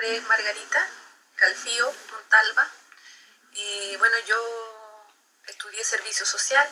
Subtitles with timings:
[0.00, 0.88] nombre es Margarita
[1.36, 2.66] Calfío Montalva.
[3.52, 6.66] Y bueno, yo estudié servicio social,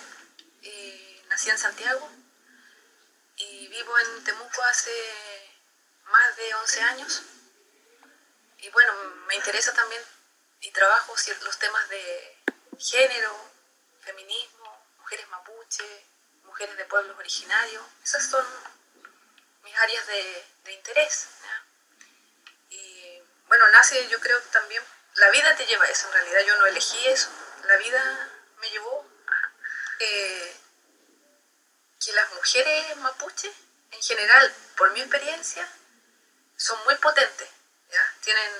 [0.62, 2.10] y nací en Santiago
[3.36, 4.90] y vivo en Temuco hace
[6.04, 7.22] más de 11 años.
[8.60, 8.94] Y bueno,
[9.26, 10.02] me interesa también
[10.62, 12.38] y trabajo los temas de
[12.78, 13.52] género,
[14.00, 16.06] feminismo, mujeres mapuche,
[16.44, 18.46] mujeres de pueblos originarios, esas son
[19.64, 21.37] mis áreas de, interés.
[23.58, 24.80] Bueno, nace yo creo que también,
[25.16, 27.28] la vida te lleva a eso, en realidad yo no elegí eso,
[27.66, 29.52] la vida me llevó a
[29.98, 30.56] que
[32.12, 33.52] las mujeres mapuche,
[33.90, 35.68] en general, por mi experiencia,
[36.56, 37.48] son muy potentes,
[38.20, 38.52] tienen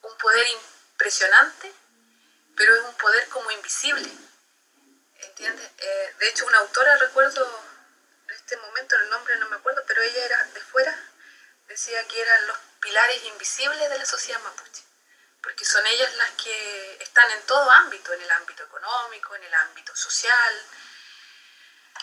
[0.00, 1.74] un poder impresionante,
[2.56, 4.10] pero es un poder como invisible.
[5.18, 5.70] ¿Entiendes?
[5.76, 7.62] Eh, de hecho, una autora, recuerdo
[8.26, 10.98] en este momento el nombre no me acuerdo, pero ella era de fuera,
[11.68, 14.82] decía que eran los pilares invisibles de la sociedad mapuche,
[15.42, 19.54] porque son ellas las que están en todo ámbito, en el ámbito económico, en el
[19.54, 20.66] ámbito social,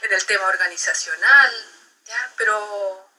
[0.02, 1.52] en el tema organizacional,
[2.06, 2.32] ¿ya?
[2.38, 3.10] pero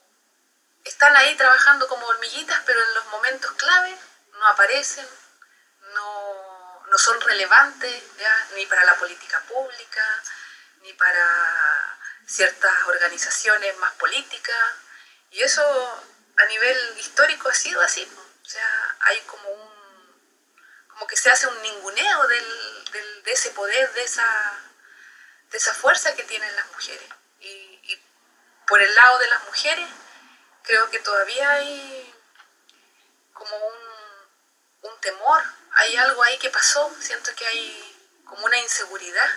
[0.84, 3.96] están ahí trabajando como hormiguitas, pero en los momentos clave
[4.32, 5.08] no aparecen,
[5.94, 8.48] no, no son relevantes ¿ya?
[8.54, 10.22] ni para la política pública,
[10.82, 14.74] ni para ciertas organizaciones más políticas,
[15.30, 16.04] y eso
[16.38, 18.08] a nivel histórico ha sido así.
[18.42, 19.78] O sea, hay como un
[20.88, 24.60] como que se hace un ninguneo del, del, de ese poder, de esa,
[25.48, 27.08] de esa fuerza que tienen las mujeres.
[27.38, 28.02] Y, y
[28.66, 29.88] por el lado de las mujeres,
[30.64, 32.14] creo que todavía hay
[33.32, 35.40] como un, un temor,
[35.74, 39.30] hay algo ahí que pasó, siento que hay como una inseguridad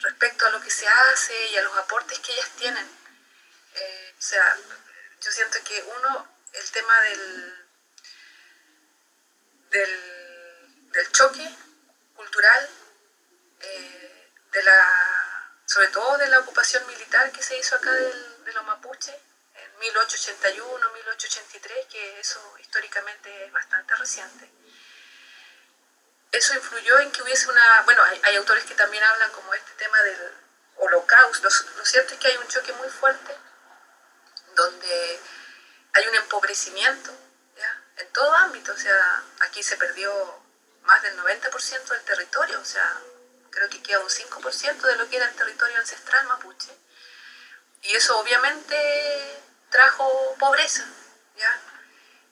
[0.00, 2.86] respecto a lo que se hace y a los aportes que ellas tienen.
[3.74, 4.56] Eh, o sea,
[5.20, 7.68] yo siento que uno, el tema del,
[9.70, 11.48] del, choque
[12.14, 12.68] cultural,
[13.60, 18.52] eh, de la, sobre todo de la ocupación militar que se hizo acá del, de
[18.52, 19.16] los mapuches,
[19.54, 24.50] en 1881, 1883, que eso históricamente es bastante reciente.
[26.30, 30.00] Eso influyó en que hubiese una, bueno, hay, autores que también hablan como este tema
[30.02, 30.32] del
[30.76, 33.34] holocausto, lo, cierto es que hay un choque muy fuerte
[34.58, 35.20] donde
[35.92, 37.12] hay un empobrecimiento
[37.56, 37.82] ¿ya?
[37.96, 40.10] en todo ámbito, o sea, aquí se perdió
[40.82, 43.00] más del 90% del territorio, o sea,
[43.50, 46.76] creo que queda un 5% de lo que era el territorio ancestral mapuche,
[47.82, 50.84] y eso obviamente trajo pobreza,
[51.36, 51.60] ¿ya?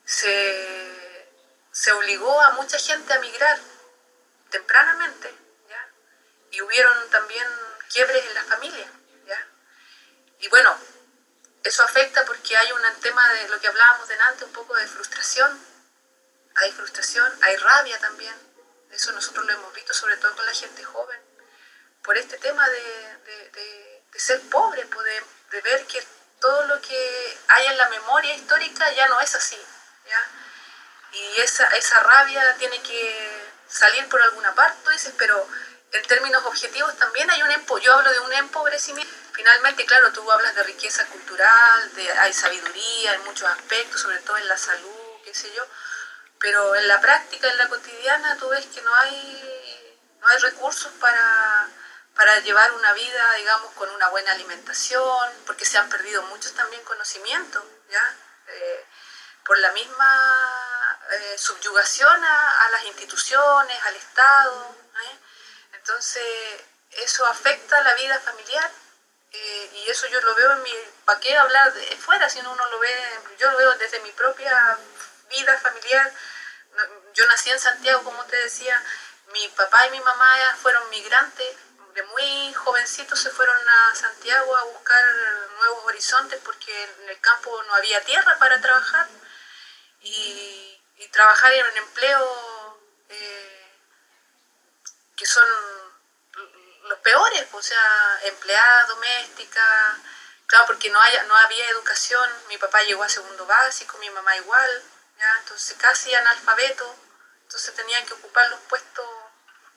[0.05, 1.29] Se,
[1.71, 3.59] se obligó a mucha gente a migrar,
[4.51, 5.33] tempranamente,
[5.69, 5.89] ¿ya?
[6.51, 7.47] Y hubieron también
[7.93, 8.91] quiebres en la familia,
[9.27, 9.47] ¿ya?
[10.41, 10.77] Y bueno,
[11.67, 15.61] eso afecta porque hay un tema de lo que hablábamos delante, un poco de frustración.
[16.57, 18.35] Hay frustración, hay rabia también.
[18.91, 21.21] Eso nosotros lo hemos visto sobre todo con la gente joven.
[22.03, 23.19] Por este tema de,
[23.53, 25.07] de, ser pobre, pues,
[25.51, 26.03] de, ver que
[26.41, 29.59] todo lo que hay en la memoria histórica ya no es así.
[30.07, 31.19] ¿ya?
[31.19, 35.47] Y esa, esa rabia tiene que salir por alguna parte, dices, pero
[35.93, 39.26] en términos objetivos también hay un yo hablo de un empobrecimiento.
[39.37, 44.39] Finalmente, claro, tú hablas de riqueza cultural, de, hay sabiduría en muchos aspectos, sobre todo
[44.39, 45.63] en la salud, qué sé yo,
[46.41, 50.91] pero en la práctica, en la cotidiana, tú ves que no hay, no hay recursos
[50.99, 51.69] para,
[52.15, 56.83] para llevar una vida, digamos, con una buena alimentación, porque se han perdido muchos también
[56.85, 58.17] conocimientos, ¿ya?
[58.49, 58.87] Eh,
[59.45, 64.77] por la misma eh, subyugación a, las instituciones, al Estado.
[65.05, 65.19] ¿eh?
[65.75, 66.25] Entonces,
[66.91, 68.71] eso afecta la vida familiar
[69.33, 70.73] y eso yo lo veo en mi...
[71.05, 73.21] ¿Para qué hablar de fuera si uno lo ve?
[73.39, 74.79] Yo lo veo desde mi propia
[75.29, 76.13] vida familiar.
[77.15, 78.83] Yo nací en Santiago, como te decía,
[79.33, 81.57] mi papá y mi mamá fueron migrantes,
[81.95, 85.03] de muy jovencitos se fueron a Santiago a buscar
[85.57, 89.09] nuevos horizontes porque en el campo no había tierra para trabajar
[90.03, 90.63] y,
[91.13, 92.79] trabajar en un empleo
[93.09, 93.73] eh,
[95.17, 95.47] que son
[97.07, 99.97] peores, o sea, empleada doméstica,
[100.49, 104.37] claro, porque no, haya, no había educación, mi papá llegó a segundo básico, mi mamá
[104.37, 104.83] igual,
[105.17, 105.39] ¿ya?
[105.39, 106.97] entonces casi analfabeto,
[107.43, 109.07] entonces tenían que ocupar los puestos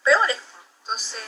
[0.03, 0.39] peores.
[0.79, 1.21] Entonces,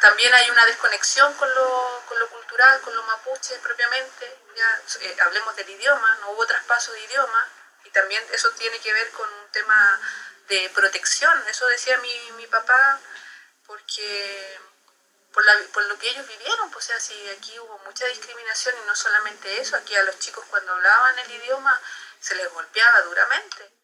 [0.00, 5.16] también hay una desconexión con lo, con lo cultural, con lo mapuche propiamente, ya, eh,
[5.22, 7.48] hablemos del idioma, no hubo traspaso de idioma,
[7.84, 10.00] y también eso tiene que ver con un tema
[10.48, 12.98] de protección, eso decía mi, mi papá,
[13.64, 14.71] porque
[15.32, 18.74] por, la, por, lo que ellos vivieron, pues, o sea, si aquí hubo mucha discriminación
[18.82, 21.80] y no solamente eso, aquí a los chicos cuando hablaban el idioma
[22.20, 23.81] se les golpeaba duramente.